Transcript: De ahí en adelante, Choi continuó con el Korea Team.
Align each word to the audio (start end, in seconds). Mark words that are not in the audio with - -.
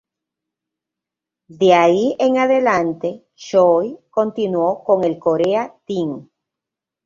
De 1.59 1.75
ahí 1.75 2.15
en 2.17 2.39
adelante, 2.39 3.27
Choi 3.35 3.99
continuó 4.09 4.83
con 4.83 5.03
el 5.03 5.19
Korea 5.19 5.77
Team. 5.85 6.27